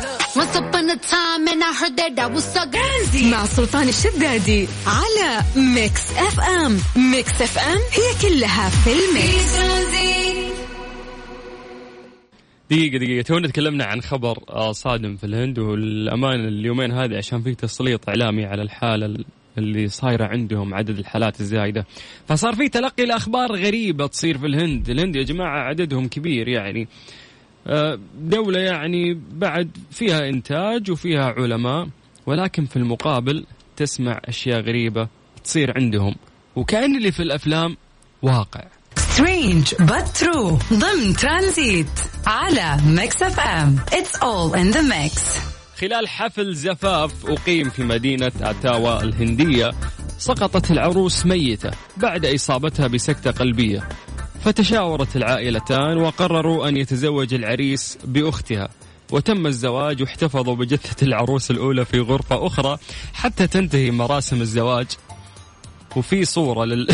مع 3.32 3.46
سلطان 3.46 3.90
الشدادي 3.90 4.68
على 4.88 5.44
Mix 5.56 6.12
FM. 6.18 6.78
Mix 7.12 7.42
FM 7.42 7.78
هي 7.92 8.30
كلها 8.30 8.70
في 8.70 8.90
ال 8.90 9.03
mix. 9.03 9.56
دقيقة 12.72 12.98
دقيقة. 12.98 13.22
تونا 13.22 13.48
تكلمنا 13.48 13.86
عن 13.86 14.02
خبر 14.02 14.38
آه، 14.50 14.72
صادم 14.72 15.16
في 15.18 15.24
الهند 15.24 15.60
والأمانة 15.60 16.48
اليومين 16.48 16.92
هذه 16.92 17.18
عشان 17.18 17.42
في 17.42 17.56
تسليط 17.56 18.10
إعلامي 18.10 18.46
على 18.46 18.62
الحالة 18.62 19.06
اللي 19.58 19.88
صايرة 19.88 20.26
عندهم 20.26 20.74
عدد 20.74 21.00
الحالات 21.00 21.42
الزايدة. 21.42 21.86
فصار 22.28 22.56
في 22.56 22.70
تلقي 22.70 23.04
الأخبار 23.04 23.56
غريبة 23.56 24.08
تصير 24.08 24.38
في 24.38 24.46
الهند. 24.46 24.90
الهند 24.90 25.16
يا 25.16 25.24
جماعة 25.24 25.60
عددهم 25.60 26.08
كبير 26.08 26.48
يعني. 26.48 26.88
آه، 27.68 28.00
دولة 28.22 28.60
يعني 28.60 29.20
بعد 29.32 29.78
فيها 29.92 30.30
إنتاج 30.30 30.92
وفيها 30.92 31.26
علماء 31.26 31.88
ولكن 32.26 32.66
في 32.66 32.76
المقابل 32.76 33.46
تسمع 33.76 34.22
أشياء 34.26 34.62
غريبة 34.62 35.08
تصير 35.44 35.74
عندهم. 35.76 36.16
وكأن 36.56 36.96
اللي 36.96 37.12
في 37.12 37.24
الأفلام 37.24 37.78
واقع. 38.22 38.64
strange 38.98 39.76
but 39.80 40.08
true 40.08 40.58
ضمن 40.74 41.14
ترانزيت 41.14 41.88
على 42.28 42.78
Mix 42.86 43.24
FM. 43.24 43.76
It's 43.94 44.16
all 44.16 44.58
in 44.58 44.72
the 44.72 44.82
mix 44.82 45.51
خلال 45.82 46.08
حفل 46.08 46.56
زفاف 46.56 47.26
أقيم 47.26 47.70
في 47.70 47.84
مدينة 47.84 48.32
أتاوا 48.42 49.04
الهندية 49.04 49.72
سقطت 50.18 50.72
العروس 50.72 51.26
ميتة 51.26 51.72
بعد 51.98 52.26
إصابتها 52.26 52.88
بسكتة 52.88 53.32
قلبية. 53.32 53.90
فتشاورت 54.44 55.16
العائلتان 55.16 55.98
وقرروا 55.98 56.68
أن 56.70 56.78
يتزوج 56.78 57.34
العريس 57.34 57.98
بأختها. 58.06 58.70
وتم 59.12 59.48
الزواج 59.48 60.02
واحتفظوا 60.02 60.56
بجثة 60.56 61.06
العروس 61.06 61.52
الأولى 61.52 61.86
في 61.86 62.00
غرفة 62.00 62.48
أخرى 62.48 62.78
حتى 63.14 63.48
تنتهي 63.48 63.92
مراسم 63.92 64.42
الزواج. 64.42 64.88
وفي 65.96 66.26
صورة 66.26 66.66
لل 66.66 66.88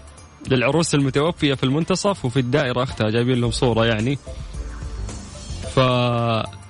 للعروس 0.50 0.94
المتوفية 0.94 1.54
في 1.54 1.64
المنتصف 1.64 2.24
وفي 2.24 2.40
الدائرة 2.40 2.82
أختها 2.82 3.10
جايبين 3.10 3.40
لهم 3.40 3.50
صورة 3.50 3.86
يعني. 3.86 4.18
ف 5.74 5.80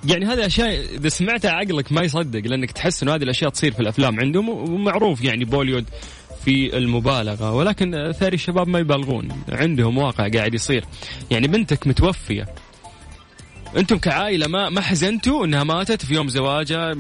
يعني 0.08 0.26
هذه 0.26 0.46
أشياء 0.46 0.84
إذا 0.94 1.08
سمعتها 1.08 1.50
عقلك 1.50 1.92
ما 1.92 2.02
يصدق 2.02 2.40
لأنك 2.46 2.72
تحس 2.72 3.02
إنه 3.02 3.14
هذه 3.14 3.22
الأشياء 3.22 3.50
تصير 3.50 3.72
في 3.72 3.80
الأفلام 3.80 4.20
عندهم 4.20 4.48
ومعروف 4.48 5.24
يعني 5.24 5.44
بوليود 5.44 5.84
في 6.44 6.76
المبالغة. 6.76 7.52
ولكن 7.52 8.12
ثاني 8.12 8.34
الشباب 8.34 8.68
ما 8.68 8.78
يبالغون. 8.78 9.28
عندهم 9.48 9.98
واقع 9.98 10.28
قاعد 10.28 10.54
يصير. 10.54 10.84
يعني 11.30 11.48
بنتك 11.48 11.86
متوفية. 11.86 12.46
أنتم 13.76 13.98
كعائلة 13.98 14.46
ما 14.46 14.68
ما 14.68 14.80
حزنتوا 14.80 15.44
إنها 15.46 15.64
ماتت 15.64 16.04
في 16.04 16.14
يوم 16.14 16.28
زواجها؟ 16.28 16.94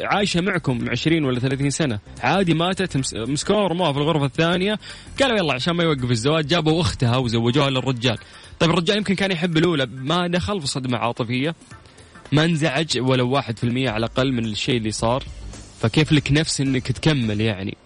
عايشة 0.00 0.40
معكم 0.40 0.90
20 0.90 1.24
ولا 1.24 1.38
30 1.40 1.70
سنة. 1.70 1.98
عادي 2.20 2.54
ماتت 2.54 2.96
مس- 2.96 3.14
مسكوها 3.14 3.58
ورموها 3.58 3.92
في 3.92 3.98
الغرفة 3.98 4.24
الثانية. 4.24 4.78
قالوا 5.22 5.36
يلا 5.38 5.54
عشان 5.54 5.74
ما 5.74 5.84
يوقف 5.84 6.10
الزواج 6.10 6.46
جابوا 6.46 6.80
أختها 6.80 7.16
وزوجوها 7.16 7.70
للرجال. 7.70 8.18
طيب 8.60 8.70
الرجال 8.70 8.96
يمكن 8.96 9.14
كان 9.14 9.30
يحب 9.30 9.56
الأولى. 9.56 9.86
ما 9.86 10.26
دخل 10.26 10.60
في 10.60 10.66
صدمة 10.66 10.98
عاطفية. 10.98 11.54
ما 12.32 12.44
انزعج 12.44 12.98
ولو 12.98 13.30
واحد 13.30 13.58
في 13.58 13.64
المية 13.64 13.90
على 13.90 13.98
الأقل 14.06 14.32
من 14.32 14.44
الشيء 14.44 14.76
اللي 14.76 14.90
صار. 14.90 15.24
فكيف 15.80 16.12
لك 16.12 16.32
نفس 16.32 16.60
إنك 16.60 16.92
تكمل 16.92 17.40
يعني؟ 17.40 17.76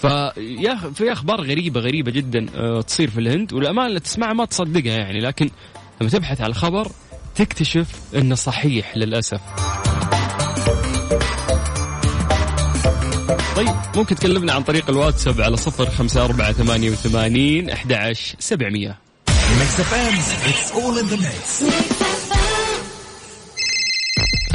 فيا 0.00 0.74
في 0.94 1.12
أخبار 1.12 1.40
غريبة 1.40 1.80
غريبة 1.80 2.10
جدا 2.10 2.46
آه، 2.56 2.80
تصير 2.80 3.10
في 3.10 3.20
الهند 3.20 3.52
والأمانة 3.52 3.88
اللي 3.88 4.00
تسمعها 4.00 4.32
ما 4.32 4.44
تصدقها 4.44 4.96
يعني 4.96 5.20
لكن 5.20 5.50
لما 6.00 6.10
تبحث 6.10 6.40
على 6.40 6.50
الخبر 6.50 6.90
تكتشف 7.34 7.86
إنه 8.14 8.34
صحيح 8.34 8.96
للأسف. 8.96 9.40
طيب 13.56 13.74
ممكن 13.96 14.14
تكلمنا 14.14 14.52
عن 14.52 14.62
طريق 14.62 14.90
الواتساب 14.90 15.40
على 15.40 15.56
صفر 15.56 15.90
خمسة 15.90 16.24
أربعة 16.24 16.52
ثمانية 16.52 16.90
وثمانين 16.90 17.70
أحد 17.70 17.92
عشر 17.92 18.36
سبعمية. 18.38 18.98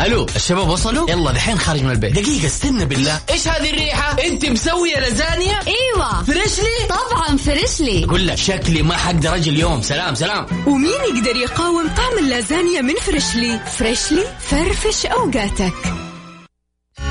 ألو 0.05 0.25
الشباب 0.35 0.69
وصلوا؟ 0.69 1.11
يلا 1.11 1.31
دحين 1.31 1.59
خارج 1.59 1.83
من 1.83 1.91
البيت. 1.91 2.13
دقيقة 2.13 2.45
استنى 2.45 2.85
بالله. 2.85 3.21
إيش 3.29 3.47
هذه 3.47 3.69
الريحة؟ 3.69 4.17
أنت 4.23 4.45
مسوية 4.45 4.99
لازانيا؟ 4.99 5.59
إيوه. 5.67 6.23
Freshly؟ 6.23 6.88
طبعا 6.89 7.37
Freshly. 7.38 8.06
أقول 8.05 8.27
لك 8.27 8.35
شكلي 8.35 8.81
ما 8.81 8.97
حقدر 8.97 9.35
أجي 9.35 9.49
اليوم. 9.49 9.81
سلام 9.81 10.15
سلام. 10.15 10.45
ومين 10.67 11.15
يقدر 11.15 11.35
يقاوم 11.35 11.87
طعم 11.87 12.17
اللازانيا 12.19 12.81
من 12.81 12.93
Freshly؟ 12.95 13.60
Freshly 13.77 14.23
فرفش 14.39 15.05
أوقاتك. 15.05 15.73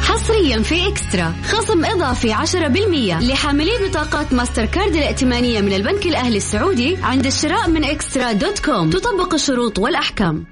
حصريا 0.03 0.63
في 0.63 0.89
eXtra. 0.89 1.35
خصم 1.45 1.85
إضافي 1.85 2.33
10% 2.33 3.21
لحاملي 3.21 3.89
بطاقات 3.89 4.33
ماستر 4.33 4.65
كارد 4.65 4.95
الائتمانية 4.95 5.61
من 5.61 5.73
البنك 5.73 6.07
الأهلي 6.07 6.37
السعودي 6.37 6.97
عند 7.03 7.27
الشراء 7.27 7.69
من 7.69 7.85
eXtra 7.85 8.33
dot 8.33 8.59
com. 8.59 8.91
تطبق 8.91 9.35
الشروط 9.35 9.79
والأحكام. 9.79 10.52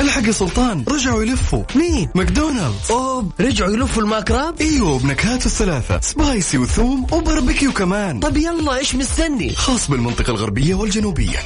الحق 0.00 0.26
يا 0.26 0.32
سلطان. 0.32 0.84
رجعوا 0.88 1.22
يلفوا. 1.22 1.64
مين؟ 1.74 2.08
ماكدونالدز. 2.14 2.90
اوه 2.90 3.28
رجعوا 3.40 3.72
يلفوا 3.72 4.02
ال 4.02 4.09
McWrap؟ 4.09 4.60
إيوه 4.60 4.98
بنكهات 4.98 5.46
الثلاثة. 5.46 6.00
spicy 6.00 6.58
وثوم 6.58 7.06
وباربيكيو 7.12 7.72
كمان. 7.72 8.20
طب 8.20 8.36
يلا 8.36 8.76
إيش 8.76 8.94
مستني؟ 8.94 9.54
خاص 9.54 9.90
بالمنطقة 9.90 10.30
الغربية 10.30 10.74
والجنوبية. 10.74 11.38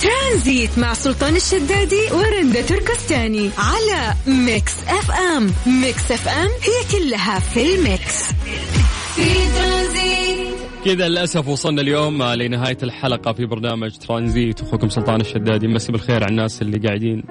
ترانزيت 0.00 0.78
مع 0.78 0.94
سلطان 0.94 1.36
الشدادي 1.36 2.12
ورندا 2.12 2.62
تركستاني 2.62 3.50
على 3.58 4.14
Mix 4.26 4.72
FM. 4.88 5.52
Mix 5.66 6.12
FM 6.12 6.48
هي 6.48 6.98
كلها 6.98 7.38
في 7.38 7.74
ال 7.74 7.82
mix. 7.82 8.14
في 9.16 9.34
ترانزيت. 9.56 10.07
كذا 10.88 11.08
للأسف 11.08 11.48
وصلنا 11.48 11.80
اليوم 11.80 12.22
لنهاية 12.22 12.76
الحلقة 12.82 13.32
في 13.32 13.46
برنامج 13.46 13.96
ترانزيت. 13.96 14.60
أخوكم 14.60 14.88
سلطان 14.88 15.20
الشدادي 15.20 15.68
مسي 15.68 15.92
بالخير 15.92 16.24
على 16.24 16.30
الناس 16.30 16.62
اللي 16.62 16.78
قاعدين 16.78 17.24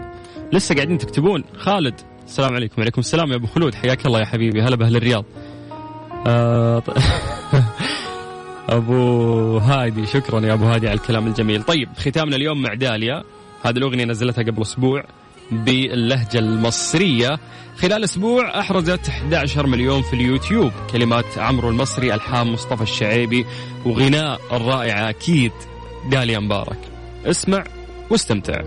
لسه 0.54 0.76
قاعدين 0.76 0.98
تكتبون. 0.98 1.44
خالد 1.58 1.94
السلام 2.26 2.54
عليكم. 2.54 2.76
وعليكم 2.78 3.00
السلام 3.00 3.32
يا 3.32 3.36
أبو 3.36 3.48
خلود. 3.48 3.76
حياك 3.76 4.06
الله 4.06 4.20
يا 4.20 4.26
حبيبي. 4.26 4.62
هلا 4.62 4.76
بأهل 4.76 4.96
الرياض. 4.96 5.26
آه 6.28 6.84
أبو 8.78 9.58
هادي 9.58 10.06
شكرا 10.06 10.46
يا 10.46 10.54
أبو 10.54 10.66
هادي 10.66 10.88
على 10.88 10.98
الكلام 10.98 11.28
الجميل. 11.28 11.64
طيب 11.64 11.90
ختامنا 11.98 12.36
اليوم 12.36 12.62
مع 12.62 12.74
داليا. 12.74 13.24
هذه 13.64 13.78
الأغنية 13.78 14.06
نزلتها 14.06 14.44
قبل 14.44 14.62
أسبوع 14.62 15.04
باللهجة 15.52 16.40
المصرية. 16.40 17.40
خلال 17.82 18.04
أسبوع 18.04 18.60
أحرزت 18.60 19.10
11 19.10 19.68
مليون 19.68 20.02
في 20.02 20.14
اليوتيوب. 20.14 20.72
كلمات 20.92 21.38
عمرو 21.38 21.70
المصري 21.70 22.14
الحام 22.14 22.54
مصطفى 22.54 22.82
الشعيبي 22.82 23.46
وغناء 23.86 24.42
الرائعة 24.52 25.10
أكيد 25.10 25.52
داليا 26.12 26.40
مبارك. 26.40 26.80
اسمع 27.26 27.64
واستمتع. 28.10 28.62